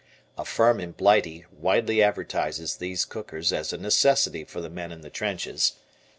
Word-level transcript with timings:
(A 0.35 0.45
firm 0.45 0.79
in 0.79 0.93
Blighty 0.93 1.45
widely 1.51 2.01
advertises 2.01 2.77
these 2.77 3.05
cookers 3.05 3.53
as 3.53 3.71
a 3.71 3.77
necessity 3.77 4.43
for 4.43 4.59
the 4.59 4.67
men 4.67 4.91
in 4.91 5.01
the 5.01 5.11
trenches. 5.11 5.73